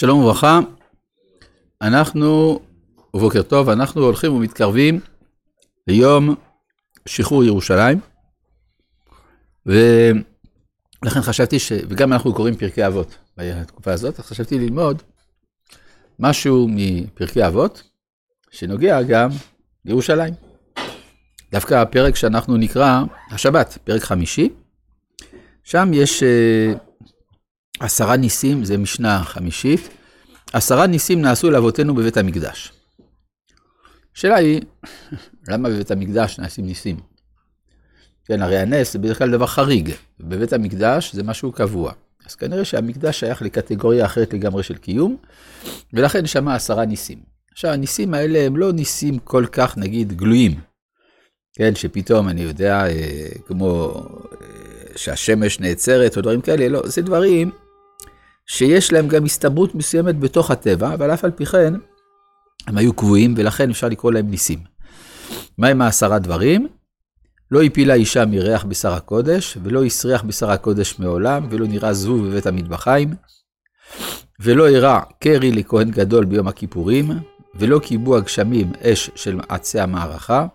[0.00, 0.60] שלום וברכה,
[1.82, 2.60] אנחנו,
[3.14, 5.00] ובוקר טוב, אנחנו הולכים ומתקרבים
[5.86, 6.34] ליום
[7.06, 8.00] שחרור ירושלים,
[9.66, 11.72] ולכן חשבתי ש...
[11.88, 15.02] וגם אנחנו קוראים פרקי אבות בתקופה הזאת, אז חשבתי ללמוד
[16.18, 17.82] משהו מפרקי אבות,
[18.50, 19.30] שנוגע גם
[19.84, 20.34] לירושלים.
[21.52, 24.48] דווקא הפרק שאנחנו נקרא השבת, פרק חמישי,
[25.64, 26.89] שם יש uh,
[27.80, 29.88] עשרה ניסים, זה משנה חמישית,
[30.52, 32.72] עשרה ניסים נעשו לאבותינו בבית המקדש.
[34.16, 34.60] השאלה היא,
[35.48, 36.96] למה בבית המקדש נעשים ניסים?
[38.24, 39.90] כן, הרי הנס זה בדרך כלל דבר חריג,
[40.20, 41.92] בבית המקדש זה משהו קבוע.
[42.26, 45.16] אז כנראה שהמקדש שייך לקטגוריה אחרת לגמרי של קיום,
[45.92, 47.18] ולכן שמע עשרה ניסים.
[47.52, 50.60] עכשיו, הניסים האלה הם לא ניסים כל כך, נגיד, גלויים.
[51.52, 53.92] כן, שפתאום, אני יודע, אה, כמו
[54.32, 54.46] אה,
[54.96, 57.50] שהשמש נעצרת או דברים כאלה, לא, זה דברים
[58.52, 61.74] שיש להם גם הסתברות מסוימת בתוך הטבע, אבל אף על פי כן,
[62.66, 64.58] הם היו קבועים, ולכן אפשר לקרוא להם ניסים.
[65.58, 66.68] מהם העשרה דברים?
[67.50, 72.46] לא הפילה אישה מריח בשר הקודש, ולא הסריח בשר הקודש מעולם, ולא נראה זבוב בבית
[72.46, 73.14] המטבחיים,
[74.40, 77.10] ולא אירע קרי לכהן גדול ביום הכיפורים,
[77.54, 80.46] ולא קיבו הגשמים אש של עצי המערכה,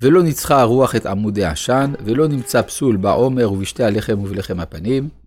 [0.00, 5.23] ולא ניצחה הרוח את עמודי עשן, ולא נמצא פסול בעומר ובשתי הלחם ובלחם הפנים,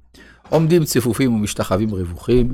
[0.49, 2.53] עומדים צפופים ומשתחווים רווחים,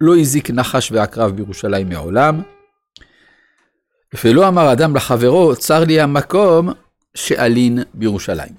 [0.00, 2.42] לא הזיק נחש ועקרב בירושלים מעולם,
[4.24, 6.68] ולא אמר אדם לחברו, צר לי המקום
[7.14, 8.54] שאלין בירושלים.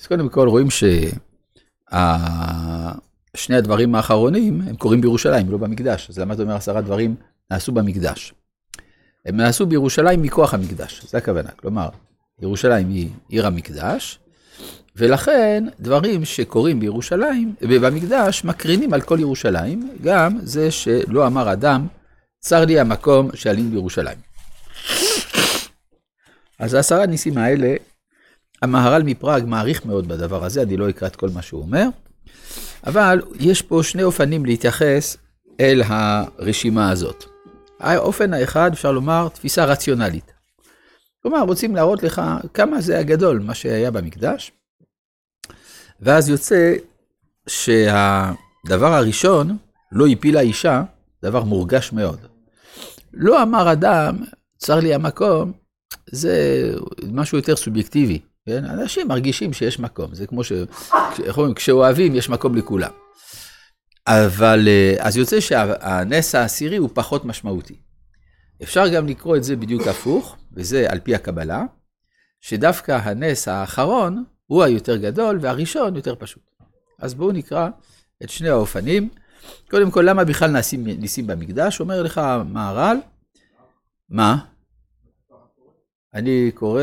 [0.00, 0.66] אז קודם כל רואים
[3.34, 6.10] ששני הדברים האחרונים הם קורים בירושלים, לא במקדש.
[6.10, 7.14] אז למה אתה אומר עשרה דברים
[7.50, 8.34] נעשו במקדש?
[9.26, 11.50] הם נעשו בירושלים מכוח המקדש, זה הכוונה.
[11.56, 11.88] כלומר,
[12.42, 14.18] ירושלים היא עיר המקדש,
[14.96, 21.86] ולכן דברים שקורים בירושלים, ובמקדש, מקרינים על כל ירושלים, גם זה שלא אמר אדם,
[22.40, 24.18] צר לי המקום שאלים בירושלים.
[26.58, 27.74] אז העשרה ניסים האלה,
[28.62, 31.86] המהר"ל מפראג מעריך מאוד בדבר הזה, אני לא אקרא את כל מה שהוא אומר,
[32.86, 35.16] אבל יש פה שני אופנים להתייחס
[35.60, 37.24] אל הרשימה הזאת.
[37.80, 40.39] האופן האחד, אפשר לומר, תפיסה רציונלית.
[41.22, 42.22] כלומר, רוצים להראות לך
[42.54, 44.52] כמה זה הגדול, מה שהיה במקדש,
[46.00, 46.74] ואז יוצא
[47.46, 49.56] שהדבר הראשון,
[49.92, 50.82] לא הפילה אישה,
[51.22, 52.18] דבר מורגש מאוד.
[53.12, 54.16] לא אמר אדם,
[54.58, 55.52] צר לי המקום,
[56.10, 56.34] זה
[57.12, 58.18] משהו יותר סובייקטיבי.
[58.46, 58.64] כן?
[58.64, 60.52] אנשים מרגישים שיש מקום, זה כמו ש...
[61.24, 62.90] איך אומרים, כשאוהבים יש מקום לכולם.
[64.06, 67.74] אבל אה, אז יוצא שהנס העשירי הוא פחות משמעותי.
[68.62, 71.64] אפשר גם לקרוא את זה בדיוק הפוך, וזה על פי הקבלה,
[72.40, 76.42] שדווקא הנס האחרון הוא היותר גדול והראשון יותר פשוט.
[76.98, 77.68] אז בואו נקרא
[78.22, 79.08] את שני האופנים.
[79.70, 81.80] קודם כל, למה בכלל נעשים ניסים במקדש?
[81.80, 82.96] אומר לך מהר"ל,
[84.08, 84.38] מה?
[86.14, 86.82] אני קורא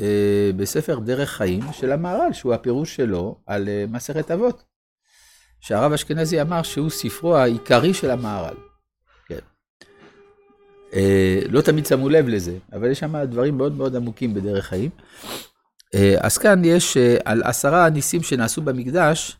[0.00, 4.62] אה, בספר דרך חיים של המהר"ל, שהוא הפירוש שלו על אה, מסכת אבות.
[5.60, 8.54] שהרב אשכנזי אמר שהוא ספרו העיקרי של המהר"ל.
[10.96, 14.90] אה, לא תמיד שמו לב לזה, אבל יש שם דברים מאוד מאוד עמוקים בדרך חיים.
[15.94, 19.36] אה, אז כאן יש אה, על עשרה ניסים שנעשו במקדש,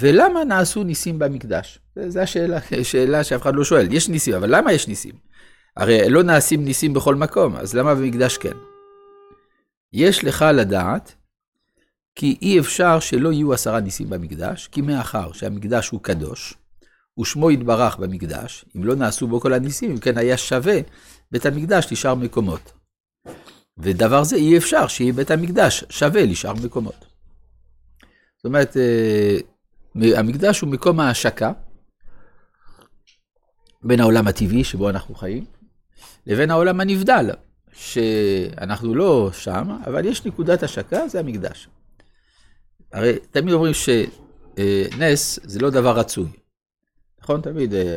[0.00, 1.78] ולמה נעשו ניסים במקדש?
[2.06, 3.92] זו השאלה, שאלה שאף אחד לא שואל.
[3.92, 5.14] יש ניסים, אבל למה יש ניסים?
[5.76, 8.56] הרי לא נעשים ניסים בכל מקום, אז למה במקדש כן?
[9.92, 11.14] יש לך לדעת
[12.14, 16.54] כי אי אפשר שלא יהיו עשרה ניסים במקדש, כי מאחר שהמקדש הוא קדוש,
[17.18, 20.78] ושמו יתברך במקדש, אם לא נעשו בו כל הניסים, אם כן היה שווה
[21.30, 22.72] בית המקדש לשאר מקומות.
[23.78, 27.06] ודבר זה אי אפשר שיהיה בית המקדש שווה לשאר מקומות.
[28.36, 29.38] זאת אומרת, אה,
[30.18, 31.52] המקדש הוא מקום ההשקה
[33.82, 35.44] בין העולם הטבעי שבו אנחנו חיים,
[36.26, 37.30] לבין העולם הנבדל,
[37.72, 41.68] שאנחנו לא שם, אבל יש נקודת השקה, זה המקדש.
[42.92, 46.28] הרי תמיד אומרים שנס זה לא דבר רצוי.
[47.28, 47.40] נכון?
[47.40, 47.96] תמיד, אה,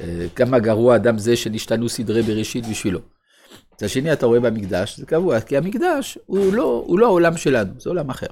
[0.00, 3.00] אה, כמה גרוע אדם זה שנשתנו סדרי בראשית בשבילו.
[3.76, 7.80] את השני אתה רואה במקדש, זה קבוע, כי המקדש הוא לא, הוא לא העולם שלנו,
[7.80, 8.26] זה עולם אחר.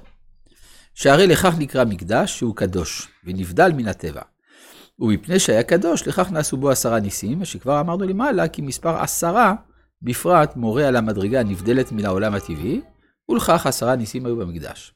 [0.93, 4.21] שהרי לכך נקרא מקדש שהוא קדוש, ונבדל מן הטבע.
[4.99, 9.55] ומפני שהיה קדוש, לכך נעשו בו עשרה ניסים, שכבר אמרנו למעלה, כי מספר עשרה,
[10.01, 12.81] בפרט מורה על המדרגה הנבדלת מן העולם הטבעי,
[13.29, 14.93] ולכך עשרה ניסים היו במקדש.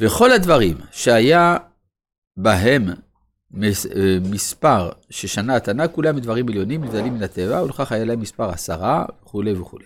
[0.00, 1.56] וכל הדברים שהיה
[2.36, 8.50] בהם אה, מספר ששנה התנא, כולם דברים עליונים, נבדלים מן הטבע, ולכך היה להם מספר
[8.50, 9.84] עשרה, וכולי וכולי.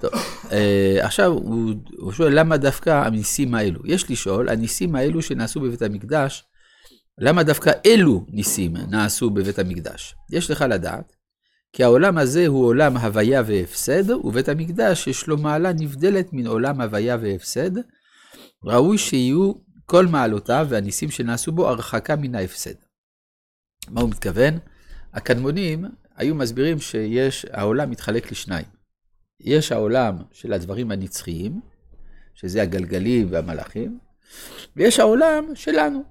[0.00, 0.10] טוב,
[0.52, 3.80] אה, עכשיו הוא, הוא שואל למה דווקא הניסים האלו?
[3.84, 6.44] יש לשאול, הניסים האלו שנעשו בבית המקדש,
[7.18, 10.14] למה דווקא אלו ניסים נעשו בבית המקדש?
[10.30, 11.18] יש לך לדעת
[11.72, 16.80] כי העולם הזה הוא עולם הוויה והפסד, ובית המקדש יש לו מעלה נבדלת מן עולם
[16.80, 17.70] הוויה והפסד.
[18.64, 19.52] ראוי שיהיו
[19.90, 22.74] כל מעלותיו והניסים שנעשו בו הרחקה מן ההפסד.
[23.88, 24.58] מה הוא מתכוון?
[25.12, 25.84] הקדמונים
[26.16, 28.64] היו מסבירים שיש, העולם מתחלק לשניים.
[29.40, 31.60] יש העולם של הדברים הנצחיים,
[32.34, 33.98] שזה הגלגלים והמלאכים,
[34.76, 36.04] ויש העולם שלנו.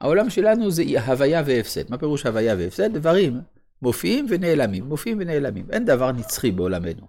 [0.00, 1.90] העולם שלנו זה הוויה והפסד.
[1.90, 2.92] מה פירוש הוויה והפסד?
[2.96, 3.40] דברים
[3.82, 5.66] מופיעים ונעלמים, מופיעים ונעלמים.
[5.70, 7.06] אין דבר נצחי בעולמנו.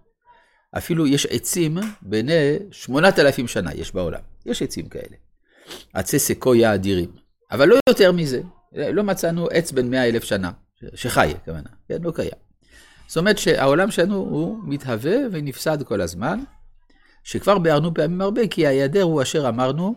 [0.77, 4.21] אפילו יש עצים בני שמונת אלפים שנה יש בעולם.
[4.45, 5.24] יש עצים כאלה.
[5.93, 7.09] עצי סקויה אדירים.
[7.51, 8.41] אבל לא יותר מזה.
[8.75, 10.51] לא מצאנו עץ בן מאה אלף שנה,
[10.95, 11.69] שחי, הכוונה.
[11.87, 12.31] כן, לא קיים.
[13.07, 16.39] זאת אומרת שהעולם שלנו הוא מתהווה ונפסד כל הזמן,
[17.23, 19.95] שכבר ביארנו פעמים הרבה, כי ההיעדר הוא אשר אמרנו,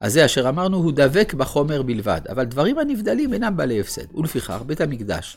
[0.00, 4.14] אז זה אשר אמרנו, הוא דבק בחומר בלבד, אבל דברים הנבדלים אינם בעלי הפסד.
[4.14, 5.36] ולפיכך, בית המקדש,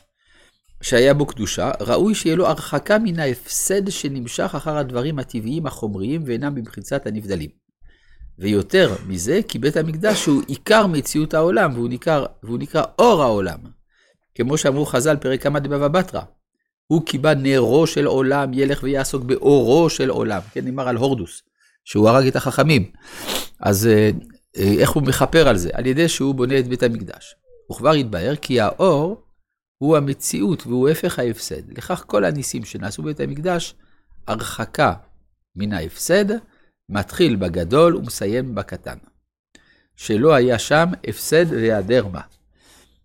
[0.82, 6.54] שהיה בו קדושה, ראוי שיהיה לו הרחקה מן ההפסד שנמשך אחר הדברים הטבעיים החומריים ואינם
[6.54, 7.61] במחיצת הנבדלים.
[8.38, 13.58] ויותר מזה, כי בית המקדש הוא עיקר מציאות העולם, והוא נקרא, והוא נקרא אור העולם.
[14.34, 16.20] כמו שאמרו חז"ל, פרק כמה דבבא בתרא,
[16.86, 20.40] הוא קיבה נרו של עולם, ילך ויעסוק באורו של עולם.
[20.52, 21.42] כן, נאמר על הורדוס,
[21.84, 22.90] שהוא הרג את החכמים.
[23.60, 24.10] אז אה,
[24.56, 25.70] אה, איך הוא מכפר על זה?
[25.72, 27.34] על ידי שהוא בונה את בית המקדש.
[27.72, 29.22] וכבר התבהר כי האור
[29.78, 31.78] הוא המציאות והוא הפך ההפסד.
[31.78, 33.74] לכך כל הניסים שנעשו בבית המקדש,
[34.26, 34.92] הרחקה
[35.56, 36.24] מן ההפסד,
[36.88, 38.98] מתחיל בגדול ומסיים בקטן.
[39.96, 42.20] שלא היה שם הפסד והיעדר מה.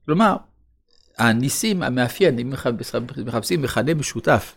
[0.05, 0.35] כלומר,
[1.17, 2.53] הניסים המאפיין, אם
[3.25, 4.55] מחפשים מכנה משותף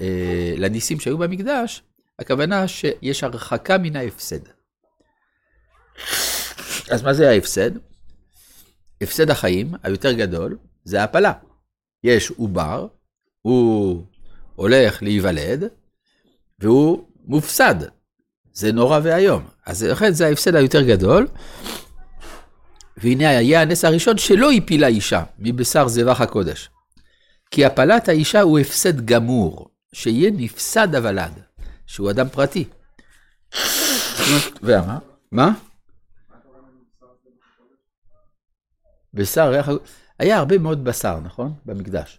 [0.00, 1.82] אה, לניסים שהיו במקדש,
[2.18, 4.40] הכוונה שיש הרחקה מן ההפסד.
[6.90, 7.70] אז מה זה ההפסד?
[9.00, 11.32] הפסד החיים היותר גדול זה הפלה.
[12.04, 12.86] יש עובר,
[13.42, 14.04] הוא
[14.56, 15.64] הולך להיוולד,
[16.58, 17.74] והוא מופסד.
[18.52, 19.44] זה נורא ואיום.
[19.66, 21.26] אז לכן זה ההפסד היותר גדול.
[22.96, 26.70] והנה היה הנס הראשון שלא הפילה אישה מבשר זבח הקודש.
[27.50, 31.32] כי הפלת האישה הוא הפסד גמור, שיהיה נפסד הוולד,
[31.86, 32.64] שהוא אדם פרטי.
[34.62, 34.98] ומה?
[35.32, 35.52] מה?
[39.14, 39.60] בשר.
[40.18, 41.54] היה הרבה מאוד בשר, נכון?
[41.66, 42.18] במקדש.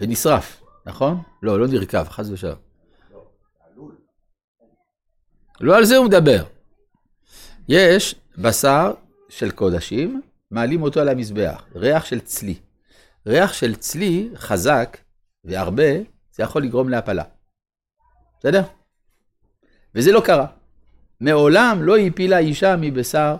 [0.00, 1.22] ונשרף, נכון?
[1.42, 2.73] לא, לא נרקב, חס ושלום.
[5.60, 6.44] לא על זה הוא מדבר.
[7.68, 8.92] יש בשר
[9.28, 12.54] של קודשים, מעלים אותו על המזבח, ריח של צלי.
[13.26, 14.96] ריח של צלי חזק
[15.44, 15.92] והרבה,
[16.32, 17.24] זה יכול לגרום להפלה.
[18.38, 18.62] בסדר?
[19.94, 20.46] וזה לא קרה.
[21.20, 23.36] מעולם לא הפילה אישה מבשר,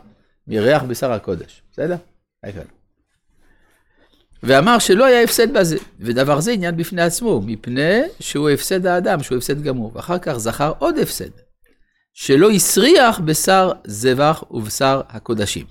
[0.46, 1.62] מריח בשר הקודש.
[1.72, 1.96] בסדר?
[4.42, 9.38] ואמר שלא היה הפסד בזה, ודבר זה עניין בפני עצמו, מפני שהוא הפסד האדם, שהוא
[9.38, 9.92] הפסד גמור.
[9.94, 11.30] ואחר כך זכר עוד הפסד,
[12.14, 15.66] שלא הסריח בשר זבח ובשר הקודשים.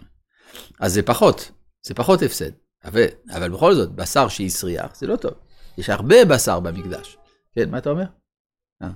[0.80, 1.52] אז זה פחות,
[1.86, 2.52] זה פחות הפסד.
[2.86, 5.34] אבל, אבל בכל זאת, בשר שהסריח זה לא טוב.
[5.78, 7.18] יש הרבה בשר במקדש.
[7.56, 8.04] כן, מה אתה אומר?
[8.82, 8.90] אה.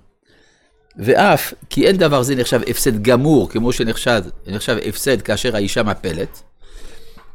[0.98, 6.42] ואף כי אין דבר זה נחשב הפסד גמור, כמו שנחשב נחשב הפסד כאשר האישה מפלת,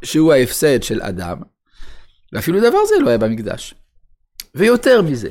[0.05, 1.37] שהוא ההפסד של אדם,
[2.33, 3.75] ואפילו דבר זה לא היה במקדש.
[4.55, 5.31] ויותר מזה,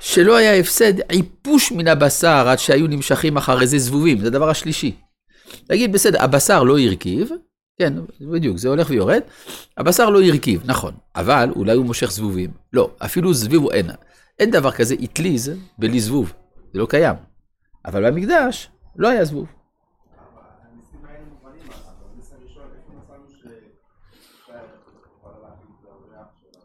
[0.00, 4.96] שלא היה הפסד עיפוש מן הבשר עד שהיו נמשכים אחרי זה זבובים, זה הדבר השלישי.
[5.70, 7.30] להגיד, בסדר, הבשר לא הרכיב,
[7.78, 9.20] כן, בדיוק, זה הולך ויורד,
[9.76, 12.50] הבשר לא הרכיב, נכון, אבל אולי הוא מושך זבובים.
[12.72, 13.90] לא, אפילו זביב אין.
[14.38, 16.32] אין דבר כזה אטליז בלי זבוב,
[16.72, 17.16] זה לא קיים.
[17.84, 19.46] אבל במקדש לא היה זבוב.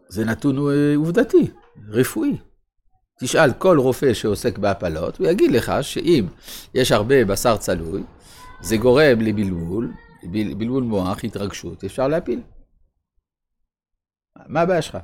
[0.08, 1.48] זה נתון אה, עובדתי,
[1.90, 2.38] רפואי.
[3.20, 6.26] תשאל כל רופא שעוסק בהפלות, הוא יגיד לך שאם
[6.74, 8.04] יש הרבה בשר צלוי,
[8.62, 9.94] זה גורם לבלבול,
[10.24, 12.42] בלבול מוח, התרגשות, אפשר להפיל.
[14.48, 14.98] מה הבעיה שלך?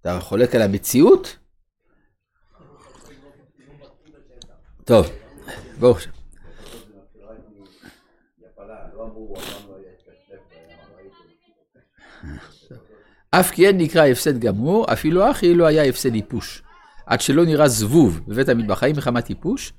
[0.00, 1.36] אתה חולק על המציאות?
[4.84, 5.06] טוב,
[5.78, 5.94] בואו.
[13.30, 16.65] אף כי אין נקרא הפסד גמור, אפילו אחי לא היה הפסד איפוש.
[17.06, 19.72] עד שלא נראה זבוב בבית המטבחיים מחמת איפוש,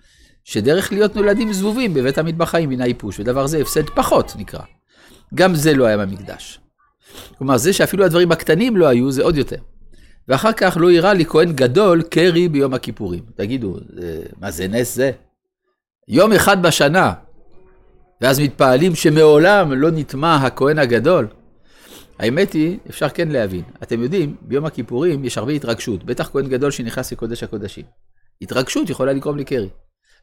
[0.44, 4.62] שדרך להיות נולדים זבובים בבית המטבחיים מן האיפוש, ודבר זה הפסד פחות נקרא.
[5.36, 6.60] גם זה לא היה במקדש.
[7.38, 9.58] כלומר, זה שאפילו הדברים הקטנים לא היו, זה עוד יותר.
[10.28, 13.24] ואחר כך לא יראה לי כהן גדול קרי ביום הכיפורים.
[13.36, 13.78] תגידו,
[14.42, 15.12] מה זה נס זה?
[16.08, 17.14] יום אחד בשנה
[18.22, 21.28] ואז מתפעלים שמעולם לא נטמע הכהן הגדול.
[22.20, 23.64] האמת היא, אפשר כן להבין.
[23.84, 27.86] אתם יודעים, ביום הכיפורים יש הרבה התרגשות, בטח כהן גדול שנכנס לקודש הקודשים.
[28.42, 29.70] התרגשות יכולה לגרום לקרי,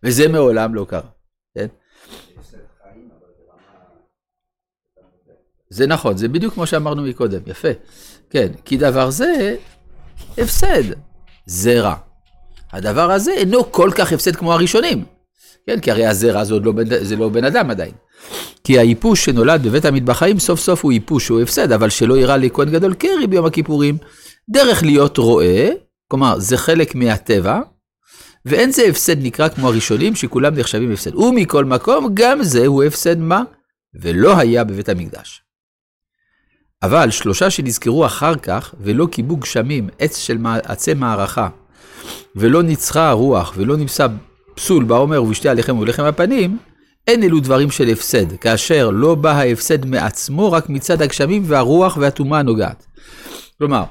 [0.02, 1.08] וזה מעולם לא קרה,
[1.54, 1.66] כן?
[5.70, 7.68] זה נכון, זה בדיוק כמו שאמרנו מקודם, יפה.
[8.30, 9.56] כן, כי דבר זה
[10.38, 10.82] הפסד,
[11.46, 11.94] זה רע.
[12.72, 15.04] הדבר הזה אינו כל כך הפסד כמו הראשונים.
[15.66, 17.92] כן, כי הרי הזרע זה, לא בן, זה לא בן אדם עדיין.
[18.64, 22.70] כי האיפוש שנולד בבית המטבחיים, סוף סוף הוא איפוש שהוא הפסד, אבל שלא אירע לכהן
[22.70, 23.96] גדול קרי ביום הכיפורים,
[24.50, 25.66] דרך להיות רועה,
[26.08, 27.60] כלומר, זה חלק מהטבע,
[28.44, 31.14] ואין זה הפסד נקרא כמו הראשונים, שכולם נחשבים הפסד.
[31.14, 33.42] ומכל מקום, גם זה הוא הפסד מה?
[34.02, 35.42] ולא היה בבית המקדש.
[36.82, 41.48] אבל שלושה שנזכרו אחר כך, ולא קיבו גשמים, עץ של עצי מערכה,
[42.36, 44.06] ולא ניצחה הרוח, ולא נמסה
[44.54, 46.58] פסול בעומר ובשתי הלחם ולחם הפנים,
[47.06, 52.38] אין אלו דברים של הפסד, כאשר לא בא ההפסד מעצמו, רק מצד הגשמים והרוח והטומאה
[52.38, 52.86] הנוגעת.
[53.58, 53.84] כלומר,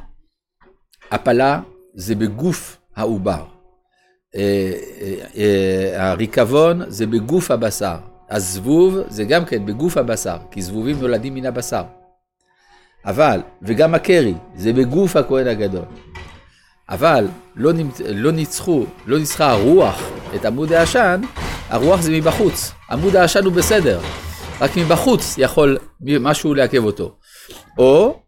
[1.12, 1.62] הפלה
[1.96, 3.43] זה בגוף העובר.
[4.36, 7.96] אה, אה, אה, הריקבון זה בגוף הבשר.
[8.29, 11.84] הזבוב זה גם כן בגוף הבשר, כי זבובים נולדים מן הבשר.
[13.05, 15.86] אבל, וגם הקרי, זה בגוף הכהן הגדול.
[16.89, 18.01] אבל לא, נמצ...
[18.01, 20.01] לא ניצחו, לא ניצחה הרוח
[20.36, 21.22] את עמוד העשן,
[21.70, 22.72] הרוח זה מבחוץ.
[22.91, 24.00] עמוד העשן הוא בסדר,
[24.62, 27.15] רק מבחוץ יכול משהו לעכב אותו.
[27.77, 28.20] או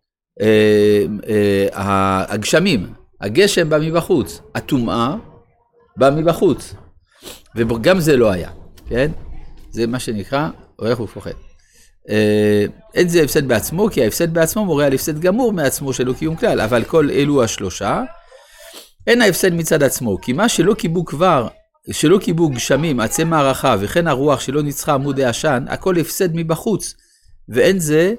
[0.41, 5.15] אה, אה, הגשמים, הגשם בא מבחוץ, הטומאה
[5.97, 6.73] בא מבחוץ.
[7.55, 8.49] וגם זה לא היה,
[8.89, 9.11] כן?
[9.71, 11.31] זה מה שנקרא הולך ופוחד.
[12.09, 16.35] אה, אין זה הפסד בעצמו, כי ההפסד בעצמו מורה על הפסד גמור מעצמו שלא קיום
[16.35, 18.01] כלל, אבל כל אלו השלושה,
[19.07, 21.47] אין ההפסד מצד עצמו, כי מה שלא קיבו כבר,
[21.91, 26.95] שלא קיבו גשמים, עצי מערכה, וכן הרוח שלא ניצחה עמודי עשן, הכל הפסד מבחוץ,
[27.49, 28.13] ואין זה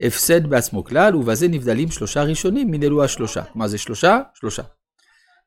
[0.00, 3.42] הפסד בעצמו כלל, ובזה נבדלים שלושה ראשונים מן אלו השלושה.
[3.54, 4.20] מה זה שלושה?
[4.34, 4.62] שלושה.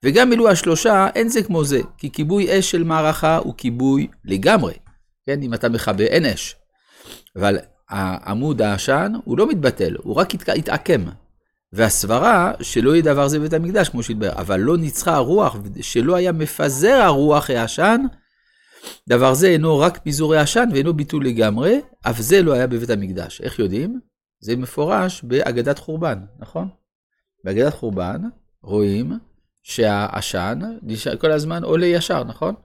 [0.03, 4.73] וגם אלו השלושה, אין זה כמו זה, כי כיבוי אש של מערכה הוא כיבוי לגמרי.
[5.25, 6.55] כן, אם אתה מכבה, אין אש.
[7.35, 7.57] אבל
[7.89, 11.01] העמוד העשן הוא לא מתבטל, הוא רק התעקם.
[11.73, 16.31] והסברה שלא יהיה דבר זה בבית המקדש, כמו שהתברר, אבל לא ניצחה הרוח, שלא היה
[16.31, 18.01] מפזר הרוח העשן,
[19.09, 23.41] דבר זה אינו רק פיזורי עשן ואינו ביטול לגמרי, אף זה לא היה בבית המקדש.
[23.41, 23.99] איך יודעים?
[24.39, 26.67] זה מפורש באגדת חורבן, נכון?
[27.43, 28.21] באגדת חורבן
[28.63, 29.11] רואים
[29.63, 30.59] שהעשן
[31.19, 32.55] כל הזמן עולה ישר, נכון?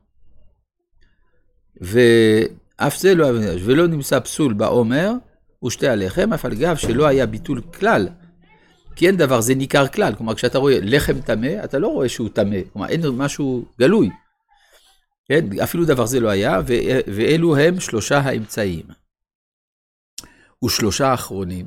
[1.80, 5.12] ואף זה לא היה ולא נמצא פסול בעומר
[5.64, 8.08] ושתי הלחם, אף על גב שלא היה ביטול כלל
[8.96, 10.14] כי אין דבר, זה ניכר כלל.
[10.14, 12.56] כלומר, כשאתה רואה לחם טמא, אתה לא רואה שהוא טמא.
[12.72, 14.10] כלומר, אין משהו גלוי.
[15.24, 15.58] כן?
[15.62, 16.60] אפילו דבר זה לא היה,
[17.06, 18.84] ואלו הם שלושה האמצעים.
[20.64, 21.66] ושלושה האחרונים,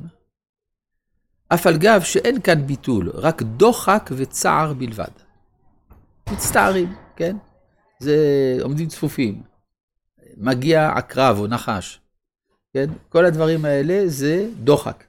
[1.48, 5.10] אף על גב שאין כאן ביטול, רק דוחק וצער בלבד.
[6.32, 7.36] מצטערים, כן?
[8.00, 8.16] זה
[8.62, 9.42] עומדים צפופים.
[10.36, 12.00] מגיע עקרב או נחש,
[12.74, 12.90] כן?
[13.08, 15.04] כל הדברים האלה זה דוחק.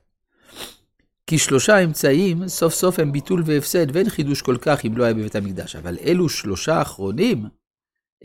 [1.27, 5.13] כי שלושה אמצעים, סוף סוף הם ביטול והפסד, ואין חידוש כל כך אם לא היה
[5.13, 5.75] בבית המקדש.
[5.75, 7.45] אבל אלו שלושה אחרונים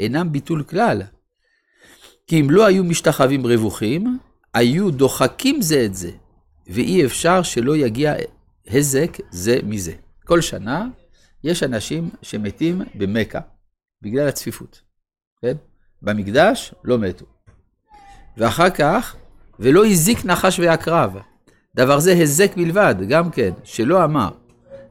[0.01, 1.03] אינם ביטול כלל.
[2.27, 4.19] כי אם לא היו משתחווים רווחים,
[4.55, 6.11] היו דוחקים זה את זה,
[6.67, 8.15] ואי אפשר שלא יגיע
[8.67, 9.93] הזק זה מזה.
[10.25, 10.89] כל שנה
[11.45, 13.41] יש אנשים שמתים במכה,
[14.03, 14.83] בגלל הצפיפות,
[15.43, 15.57] כן?
[16.03, 17.27] במקדש לא מתו.
[18.37, 19.17] ואחר כך,
[19.59, 21.17] ולא הזיק נחש ועקרב.
[21.75, 24.31] דבר זה הזק בלבד, גם כן, שלא אמר,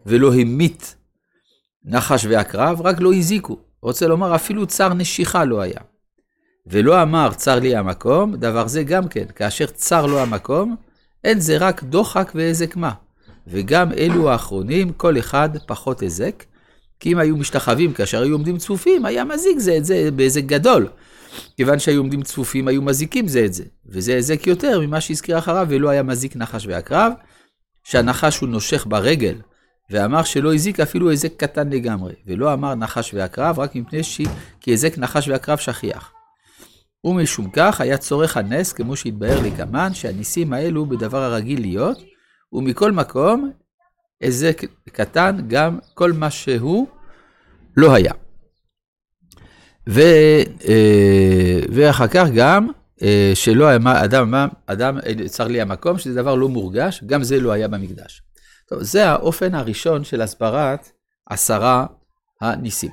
[0.06, 0.96] ולא המית
[1.86, 3.58] נחש ועקרב, רק לא הזיקו.
[3.82, 5.80] רוצה לומר, אפילו צר נשיכה לא היה.
[6.68, 10.76] ולא אמר, צר לי המקום, דבר זה גם כן, כאשר צר לו המקום,
[11.24, 12.92] אין זה רק דוחק והזק מה.
[13.48, 16.46] וגם אלו האחרונים, כל אחד פחות הזק,
[17.00, 20.88] כי אם היו משתחווים כאשר היו עומדים צפופים, היה מזיק זה את זה בהזק גדול.
[21.60, 23.64] כיוון שהיו עומדים צפופים, היו מזיקים זה את זה.
[23.86, 27.14] וזה היזק יותר ממה שהזכיר אחריו, ולא היה מזיק נחש ועקרב,
[27.84, 29.36] שהנחש הוא נושך ברגל,
[29.90, 34.22] ואמר שלא הזיק אפילו היזק קטן לגמרי, ולא אמר נחש ועקרב, רק מפני ש...
[34.62, 36.12] כי היזק נחש ועקרב שכיח.
[37.04, 41.98] ומשום כך היה צורך הנס, כמו שהתבהר לי כמן, שהניסים האלו בדבר הרגיל להיות,
[42.54, 43.52] ומכל מקום,
[44.22, 44.62] היזק
[44.92, 46.88] קטן גם כל מה שהוא
[47.78, 48.14] לא היה.
[49.90, 50.02] ו,
[50.68, 52.68] אה, ואחר כך גם,
[53.02, 54.34] אה, שלא היה אדם,
[54.66, 58.22] אדם צר לי המקום, שזה דבר לא מורגש, גם זה לא היה במקדש.
[58.68, 60.92] טוב, זה האופן הראשון של הסברת
[61.30, 61.86] עשרה
[62.42, 62.92] הניסים.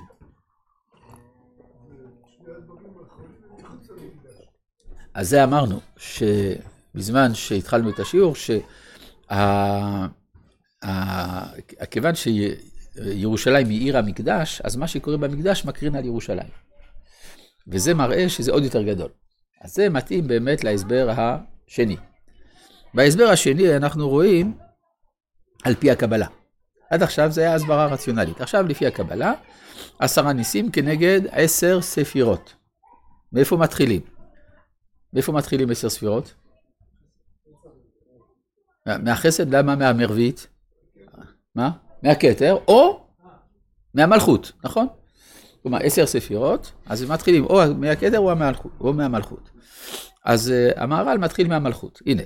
[5.15, 8.35] אז זה אמרנו, שבזמן שהתחלנו את השיעור,
[11.83, 16.66] שכיוון שירושלים היא עיר המקדש, אז מה שקורה במקדש מקרין על ירושלים.
[17.69, 19.09] וזה מראה שזה עוד יותר גדול.
[19.63, 21.97] אז זה מתאים באמת להסבר השני.
[22.95, 24.59] בהסבר השני אנחנו רואים
[25.65, 26.27] על פי הקבלה.
[26.91, 28.41] עד עכשיו זה היה הסברה רציונלית.
[28.41, 29.33] עכשיו לפי הקבלה,
[29.99, 32.55] עשרה ניסים כנגד עשר ספירות.
[33.33, 34.01] מאיפה מתחילים?
[35.13, 36.35] מאיפה מתחילים עשר ספירות?
[38.87, 40.47] מהחסד, למה מהמרבית?
[41.55, 41.71] מה?
[42.03, 43.07] מהכתר, או
[43.95, 44.87] מהמלכות, נכון?
[45.67, 48.33] כלומר, עשר ספירות, אז מתחילים או מהכתר או,
[48.81, 49.51] או מהמלכות.
[50.25, 52.23] אז uh, המהר"ל מתחיל מהמלכות, הנה.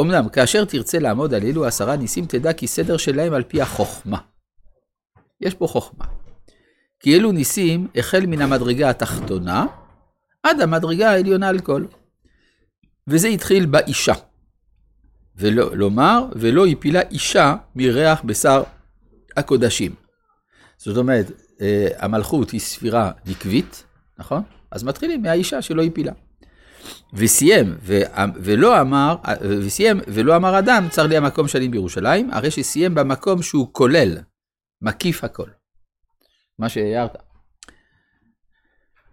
[0.00, 4.18] אמנם, כאשר תרצה לעמוד על אלו עשרה ניסים, תדע כי סדר שלהם על פי החוכמה.
[5.40, 6.04] יש פה חוכמה.
[7.00, 9.66] כי אלו ניסים החל מן המדרגה התחתונה
[10.42, 11.84] עד המדרגה העליונה על כל.
[13.06, 14.14] וזה התחיל באישה.
[15.36, 18.62] ולומר, ולא הפילה אישה מריח בשר
[19.36, 19.94] הקודשים.
[20.78, 21.26] זאת אומרת,
[21.98, 23.84] המלכות היא ספירה נקבית,
[24.18, 24.42] נכון?
[24.70, 26.12] אז מתחילים מהאישה שלא הפילה.
[27.14, 28.00] וסיים, ו,
[28.36, 33.68] ולא אמר, וסיים, ולא אמר אדם, צר לי המקום שאני בירושלים, הרי שסיים במקום שהוא
[33.72, 34.18] כולל,
[34.82, 35.48] מקיף הכל.
[36.58, 37.16] מה שהערת.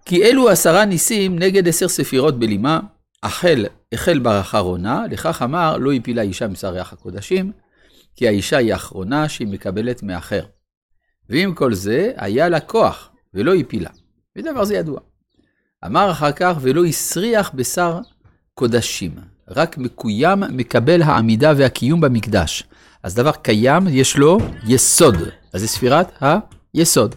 [0.05, 2.79] כי אלו עשרה ניסים נגד עשר ספירות בלימה,
[3.23, 7.51] החל, החל באחרונה, לכך אמר, לא הפילה אישה משר ריח הקודשים,
[8.15, 10.45] כי האישה היא האחרונה שהיא מקבלת מאחר.
[11.29, 13.89] ועם כל זה, היה לה כוח, ולא הפילה.
[14.37, 14.99] ודבר זה ידוע.
[15.85, 17.99] אמר אחר כך, ולא הסריח בשר
[18.53, 19.15] קודשים,
[19.47, 22.63] רק מקוים מקבל העמידה והקיום במקדש.
[23.03, 25.15] אז דבר קיים, יש לו יסוד.
[25.53, 26.23] אז זה ספירת
[26.73, 27.15] היסוד.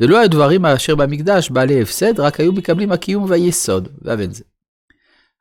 [0.00, 4.44] ולא היו דברים אשר במקדש בעלי הפסד, רק היו מקבלים הקיום והיסוד, ואבן זה.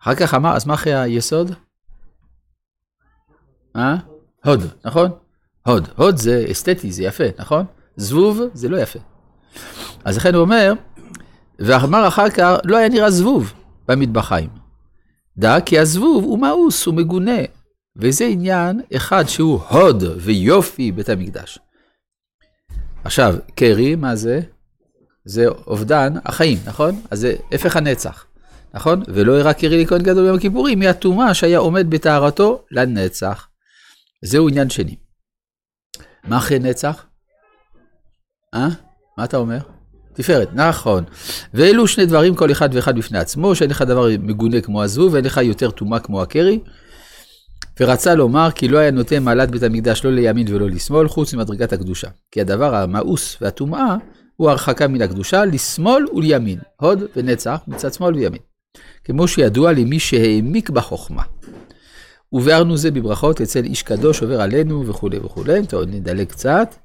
[0.01, 1.51] אחר כך אמר, אז מה אחרי היסוד?
[3.75, 3.95] אה?
[4.45, 5.11] הוד, נכון?
[5.65, 5.87] הוד.
[5.95, 7.65] הוד זה אסתטי, זה יפה, נכון?
[7.97, 8.99] זבוב זה לא יפה.
[10.05, 10.73] אז לכן הוא אומר,
[11.59, 13.53] ואמר אחר כך, לא היה נראה זבוב
[13.87, 14.49] במטבחיים.
[15.37, 17.41] דע כי הזבוב הוא מאוס, הוא מגונה,
[17.95, 21.59] וזה עניין אחד שהוא הוד ויופי בית המקדש.
[23.03, 24.41] עכשיו, קרי, מה זה?
[25.25, 27.01] זה אובדן החיים, נכון?
[27.11, 28.25] אז זה הפך הנצח,
[28.73, 29.03] נכון?
[29.07, 33.47] ולא הראה קרי לכהן גדול ביום הכיפורים, מהטומאה שהיה עומד בטהרתו לנצח.
[34.21, 34.95] זהו עניין שני.
[36.23, 37.06] מה אחרי נצח?
[38.53, 38.67] אה?
[39.17, 39.57] מה אתה אומר?
[40.13, 41.03] תפארת, נכון.
[41.53, 45.25] ואלו שני דברים, כל אחד ואחד בפני עצמו, שאין לך דבר מגונה כמו הזבוב, ואין
[45.25, 46.59] לך יותר טומאה כמו הקרי.
[47.79, 51.73] ורצה לומר כי לא היה נותן מעלת בית המקדש לא לימין ולא לשמאל, חוץ ממדרגת
[51.73, 52.07] הקדושה.
[52.31, 53.95] כי הדבר המאוס והטומאה
[54.35, 58.41] הוא הרחקה מן הקדושה לשמאל ולימין, הוד ונצח מצד שמאל וימין.
[59.03, 61.23] כמו שידוע למי שהעמיק בחוכמה.
[62.33, 65.67] וביארנו זה בברכות אצל איש קדוש עובר עלינו וכולי וכולי.
[65.67, 66.75] טוב, נדלג קצת.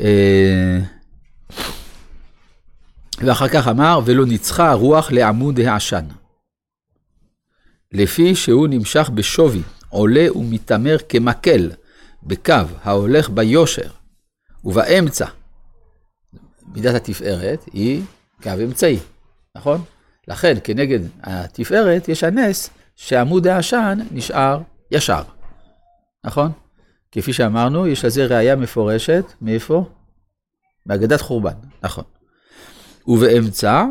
[0.00, 0.78] אה,
[3.18, 6.04] ואחר כך אמר, ולא ניצחה הרוח לעמוד העשן.
[7.92, 11.70] לפי שהוא נמשך בשווי, עולה ומתעמר כמקל,
[12.22, 13.90] בקו ההולך ביושר,
[14.64, 15.26] ובאמצע.
[16.74, 18.02] מידת התפארת היא
[18.42, 18.98] קו אמצעי,
[19.56, 19.82] נכון?
[20.28, 25.22] לכן, כנגד התפארת יש הנס שעמוד העשן נשאר ישר,
[26.24, 26.52] נכון?
[27.12, 29.84] כפי שאמרנו, יש לזה ראייה מפורשת, מאיפה?
[30.86, 32.04] מאגדת חורבן, נכון.
[33.06, 33.84] ובאמצע,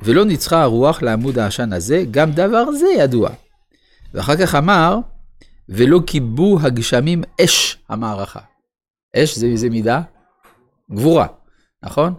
[0.00, 3.30] ולא ניצחה הרוח לעמוד העשן הזה, גם דבר זה ידוע.
[4.14, 4.98] ואחר כך אמר,
[5.68, 8.40] ולא כיבו הגשמים אש המערכה.
[9.16, 10.02] אש זה איזה מידה?
[10.92, 11.26] גבורה,
[11.82, 12.14] נכון?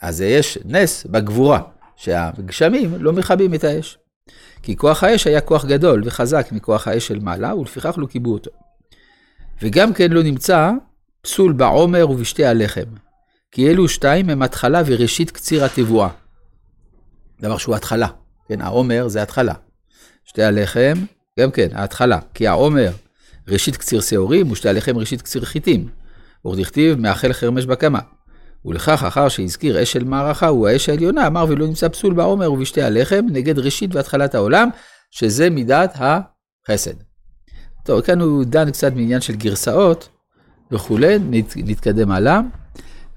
[0.00, 1.62] אז יש נס בגבורה,
[1.96, 3.98] שהגשמים לא מכבים את האש.
[4.62, 8.50] כי כוח האש היה כוח גדול וחזק מכוח האש של מעלה, ולפיכך לא כיבו אותו.
[9.64, 10.70] וגם כן לא נמצא
[11.22, 12.84] פסול בעומר ובשתי הלחם,
[13.50, 16.08] כי אלו שתיים הם התחלה וראשית קציר התבואה.
[17.40, 18.08] דבר שהוא התחלה,
[18.48, 19.54] כן, העומר זה התחלה.
[20.24, 20.94] שתי הלחם,
[21.40, 22.90] גם כן, ההתחלה, כי העומר
[23.48, 25.88] ראשית קציר שעורים ושתי הלחם ראשית קציר חיטים.
[26.46, 28.00] וכדכתיב מאחל חרמש בקמה.
[28.64, 32.82] ולכך אחר שהזכיר אש של מערכה הוא האש העליונה, אמר ולא נמצא פסול בעומר ובשתי
[32.82, 34.68] הלחם נגד ראשית והתחלת העולם,
[35.10, 37.13] שזה מידת החסד.
[37.84, 40.08] טוב, כאן הוא דן קצת מעניין של גרסאות
[40.70, 42.40] וכולי, נת, נתקדם הלאה.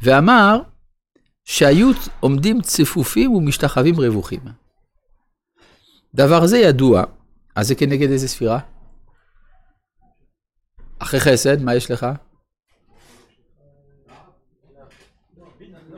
[0.01, 0.61] ואמר
[1.45, 4.39] שהיו עומדים צפופים ומשתחווים רווחים.
[6.15, 7.03] דבר זה ידוע,
[7.55, 8.59] אז זה כנגד איזה ספירה?
[10.99, 12.07] אחרי חסד, מה יש לך?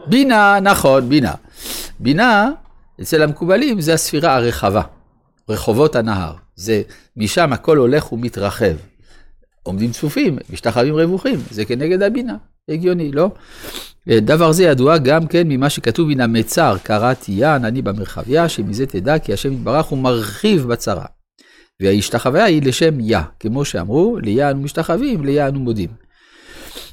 [0.07, 1.33] בינה, נכון, בינה.
[1.99, 2.49] בינה,
[3.01, 4.81] אצל המקובלים זה הספירה הרחבה.
[5.49, 6.35] רחובות הנהר.
[6.59, 6.81] זה,
[7.17, 8.75] משם הכל הולך ומתרחב.
[9.63, 12.35] עומדים צפופים, משתחווים רווחים, זה כנגד הבינה,
[12.69, 13.31] הגיוני, לא?
[14.07, 19.19] דבר זה ידוע גם כן ממה שכתוב מן המצר, קראתי יען אני במרחביה, שמזה תדע
[19.19, 21.05] כי השם יתברך הוא מרחיב בצרה.
[21.79, 25.89] וההשתחוויה היא לשם יה, כמו שאמרו, ליה אנו משתחווים, ליה אנו מודים.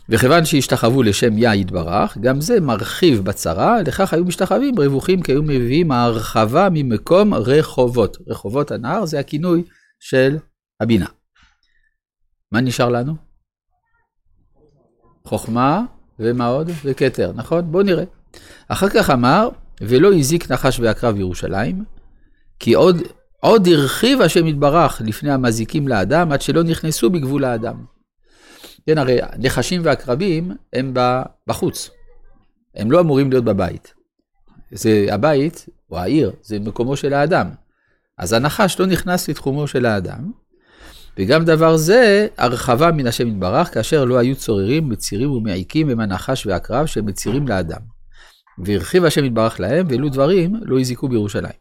[0.08, 5.42] וכיוון שהשתחוו לשם יה יתברך, גם זה מרחיב בצרה, לכך היו משתחווים רווחים כי היו
[5.42, 8.16] מביאים ההרחבה ממקום רחובות.
[8.28, 9.62] רחובות הנהר זה הכינוי
[10.00, 10.36] של
[10.80, 11.06] הבינה.
[12.52, 13.14] מה נשאר לנו?
[15.24, 15.82] חוכמה
[16.18, 16.70] ומה עוד?
[16.84, 17.72] וכתר, נכון?
[17.72, 18.04] בואו נראה.
[18.68, 19.48] אחר כך אמר,
[19.80, 21.84] ולא הזיק נחש ועקרב בירושלים,
[22.58, 22.96] כי עוד,
[23.40, 27.95] עוד הרחיב השם יתברך לפני המזיקים לאדם, עד שלא נכנסו בגבול האדם.
[28.86, 30.94] כן, הרי נחשים ועקרבים הם
[31.46, 31.90] בחוץ,
[32.74, 33.94] הם לא אמורים להיות בבית.
[34.70, 37.50] זה הבית, או העיר, זה מקומו של האדם.
[38.18, 40.30] אז הנחש לא נכנס לתחומו של האדם,
[41.18, 46.46] וגם דבר זה, הרחבה מן השם יתברך, כאשר לא היו צוררים, מצירים ומעיקים הם הנחש
[46.46, 47.80] והקרב שמצירים לאדם.
[48.64, 51.52] והרחיב השם יתברך להם, ואלו דברים לא הזיקו בירושלים.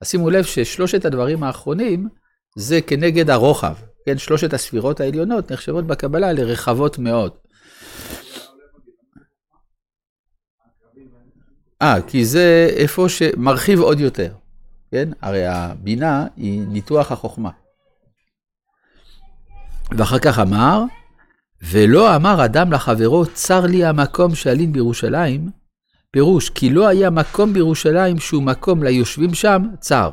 [0.00, 2.08] אז שימו לב ששלושת הדברים האחרונים
[2.56, 3.74] זה כנגד הרוחב.
[4.06, 7.32] כן, שלושת הספירות העליונות נחשבות בקבלה לרחבות מאוד.
[11.82, 14.34] אה, כי זה איפה שמרחיב עוד יותר,
[14.90, 15.08] כן?
[15.20, 17.50] הרי הבינה היא ניתוח החוכמה.
[19.98, 20.82] ואחר כך אמר,
[21.62, 25.50] ולא אמר אדם לחברו, צר לי המקום שאלין בירושלים,
[26.10, 30.10] פירוש, כי לא היה מקום בירושלים שהוא מקום ליושבים שם, צר.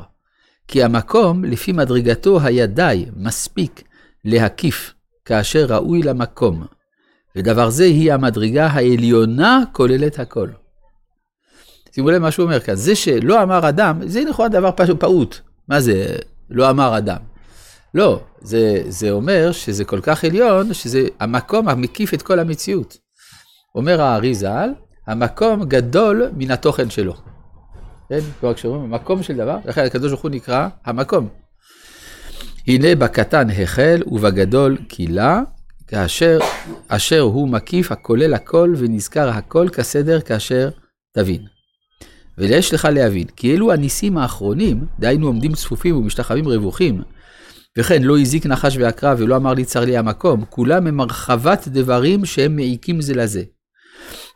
[0.68, 3.84] כי המקום, לפי מדרגתו, היה די, מספיק,
[4.26, 4.94] להקיף,
[5.26, 6.66] כאשר ראוי למקום.
[7.36, 10.50] ודבר זה היא המדרגה העליונה כוללת הכל.
[11.96, 14.70] שימו לב מה שהוא אומר כאן, זה שלא אמר אדם, זה לכאורה דבר
[15.00, 15.40] פעוט.
[15.68, 16.16] מה זה
[16.50, 17.20] לא אמר אדם?
[17.94, 22.98] לא, זה, זה אומר שזה כל כך עליון, שזה המקום המקיף את כל המציאות.
[23.76, 24.70] אומר הארי ז"ל,
[25.08, 27.14] המקום גדול מן התוכן שלו.
[28.12, 28.20] כן?
[28.40, 31.28] כלומר, כשאומרים מקום של דבר, לכן הקדוש ברוך הוא נקרא המקום.
[32.68, 35.42] הנה בקטן החל ובגדול קילה,
[35.88, 36.40] כאשר
[36.88, 40.70] אשר הוא מקיף הכולל הכל ונזכר הכל כסדר כאשר
[41.14, 41.42] תבין.
[42.38, 47.02] ויש לך להבין, כי אלו הניסים האחרונים, דהיינו עומדים צפופים ומשתחווים רווחים,
[47.78, 52.26] וכן לא הזיק נחש ועקרב ולא אמר לי צר לי המקום, כולם הם הרחבת דברים
[52.26, 53.44] שהם מעיקים זה לזה.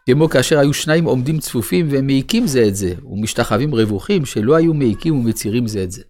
[0.09, 4.73] כמו כאשר היו שניים עומדים צפופים והם מעיקים זה את זה, ומשתחווים רווחים שלא היו
[4.73, 6.03] מעיקים ומצירים זה את זה.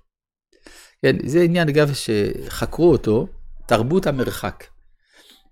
[1.01, 3.27] כן, זה עניין אגב שחקרו אותו,
[3.65, 4.63] תרבות המרחק,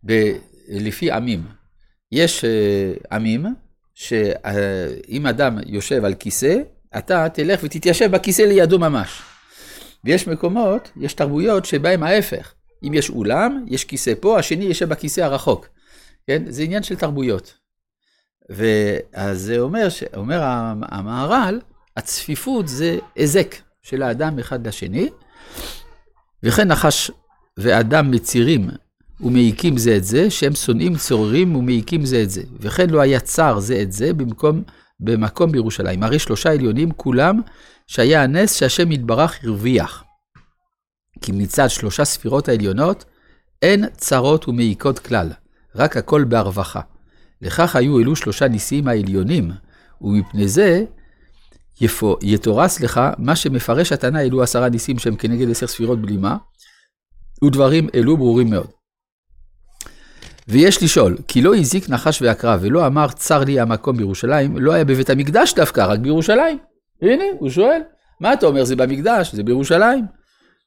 [0.06, 0.38] ב-
[0.69, 1.43] לפי עמים.
[2.12, 3.45] יש uh, עמים
[3.93, 6.58] שאם אדם יושב על כיסא,
[6.97, 9.21] אתה תלך ותתיישב בכיסא לידו ממש.
[10.06, 12.53] ויש מקומות, יש תרבויות שבהם ההפך.
[12.88, 15.67] אם יש אולם, יש כיסא פה, השני יושב בכיסא הרחוק.
[16.27, 16.43] כן?
[16.51, 17.62] זה עניין של תרבויות.
[18.49, 20.41] ואז זה אומר, אומר
[20.82, 21.60] המהר"ל,
[21.97, 25.10] הצפיפות זה היזק של האדם אחד לשני,
[26.43, 27.12] וכן נחש
[27.58, 28.69] ואדם מצירים
[29.21, 32.41] ומעיקים זה את זה, שהם שונאים צוררים ומעיקים זה את זה.
[32.60, 34.63] וכן לא היה צר זה את זה במקום,
[34.99, 36.03] במקום בירושלים.
[36.03, 37.41] הרי שלושה עליונים כולם
[37.88, 40.03] שהיה הנס שהשם יתברך הרוויח.
[41.21, 43.06] כי מצד שלושה ספירות העליונות
[43.62, 45.32] אין צרות ומעיקות כלל,
[45.75, 46.82] רק הכל בהרווחה.
[47.43, 49.51] לכך היו אלו שלושה ניסים העליונים,
[50.01, 50.84] ומפני זה
[52.21, 56.38] יתורס לך מה שמפרש התנא אלו עשרה ניסים שהם כנגד עשר ספירות בלימה,
[57.43, 58.67] ודברים אלו ברורים מאוד.
[60.47, 64.86] ויש לשאול, כי לא הזיק נחש ועקרב ולא אמר צר לי המקום בירושלים, לא היה
[64.86, 66.58] בבית המקדש דווקא, רק בירושלים.
[67.01, 67.82] הנה, הוא שואל,
[68.19, 70.06] מה אתה אומר, זה במקדש, זה בירושלים.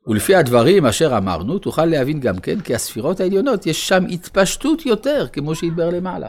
[0.07, 5.27] ולפי הדברים אשר אמרנו, תוכל להבין גם כן, כי הספירות העליונות, יש שם התפשטות יותר,
[5.33, 6.29] כמו שהתברר למעלה.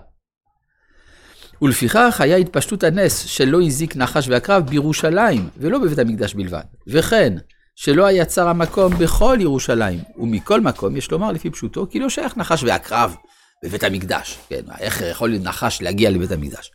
[1.61, 6.63] ולפיכך היה התפשטות הנס שלא הזיק נחש ועקרב בירושלים, ולא בבית המקדש בלבד.
[6.87, 7.33] וכן,
[7.75, 12.37] שלא היה צר המקום בכל ירושלים, ומכל מקום יש לומר לפי פשוטו, כי לא שייך
[12.37, 13.15] נחש ועקרב
[13.65, 14.37] בבית המקדש.
[14.49, 16.71] כן, איך יכול נחש להגיע לבית המקדש?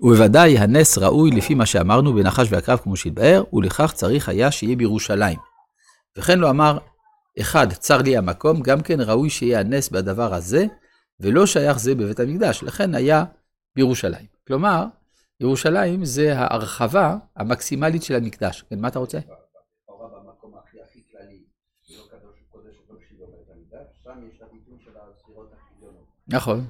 [0.00, 5.38] ובוודאי הנס ראוי לפי מה שאמרנו בנחש ועקרב כמו שהתבאר, ולכך צריך היה שיהיה בירושלים.
[6.18, 6.78] וכן לא אמר,
[7.40, 10.64] אחד, צר לי המקום, גם כן ראוי שיהיה הנס בדבר הזה,
[11.20, 13.24] ולא שייך זה בבית המקדש, לכן היה
[13.78, 14.26] בירושלים.
[14.46, 14.84] כלומר,
[15.40, 18.64] ירושלים זה ההרחבה המקסימלית של המקדש.
[18.70, 19.18] כן, מה אתה רוצה?
[26.28, 26.64] נכון.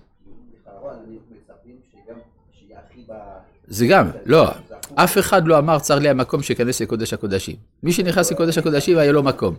[3.67, 4.51] זה גם, לא,
[4.95, 7.57] אף אחד לא אמר צר לי המקום שייכנס לקודש הקודשים.
[7.83, 9.55] מי שנכנס לקודש הקודשים היה לו מקום.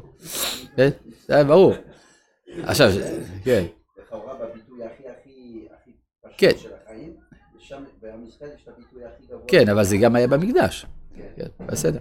[0.76, 0.90] כן?
[1.28, 1.74] זה היה ברור.
[2.64, 2.92] עכשיו,
[3.44, 3.66] כן.
[3.98, 5.92] לכאורה בביטוי הכי הכי הכי
[6.38, 6.52] כן.
[6.52, 6.79] פשוט של
[8.30, 9.40] יש את הביטוי הכי גבוה.
[9.48, 10.86] כן, אבל זה גם היה במקדש.
[11.16, 11.24] כן.
[11.36, 12.00] כן, בסדר.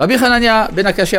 [0.00, 1.18] רבי חנניה בן הקשיא